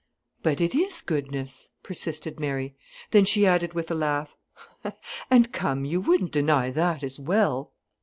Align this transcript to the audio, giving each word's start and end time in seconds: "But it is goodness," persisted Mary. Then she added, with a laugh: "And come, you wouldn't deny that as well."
"But 0.41 0.59
it 0.61 0.73
is 0.73 0.99
goodness," 1.03 1.69
persisted 1.83 2.39
Mary. 2.39 2.73
Then 3.11 3.23
she 3.23 3.45
added, 3.45 3.75
with 3.75 3.91
a 3.91 3.93
laugh: 3.93 4.35
"And 5.29 5.53
come, 5.53 5.85
you 5.85 6.01
wouldn't 6.01 6.31
deny 6.31 6.71
that 6.71 7.03
as 7.03 7.19
well." 7.19 7.71